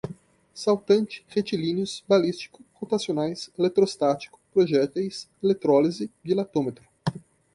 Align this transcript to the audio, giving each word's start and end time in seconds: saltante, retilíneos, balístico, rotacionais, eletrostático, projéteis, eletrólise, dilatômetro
saltante, 0.55 1.23
retilíneos, 1.27 2.03
balístico, 2.09 2.63
rotacionais, 2.79 3.51
eletrostático, 3.55 4.39
projéteis, 4.51 5.29
eletrólise, 5.43 6.09
dilatômetro 6.23 6.83